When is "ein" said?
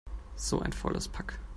0.61-0.73